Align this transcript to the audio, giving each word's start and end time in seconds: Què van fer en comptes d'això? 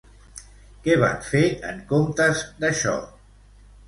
Què 0.85 0.95
van 1.03 1.19
fer 1.27 1.41
en 1.71 1.77
comptes 1.91 2.41
d'això? 2.65 2.95